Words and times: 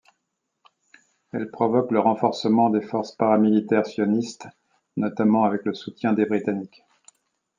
Elle 1.31 1.51
provoque 1.51 1.91
le 1.91 1.99
renforcement 1.99 2.71
des 2.71 2.81
forces 2.81 3.11
paramilitaires 3.11 3.85
sionistes, 3.85 4.47
notamment 4.97 5.43
avec 5.43 5.63
le 5.63 5.75
soutien 5.75 6.11
des 6.13 6.25
Britanniques. 6.25 6.83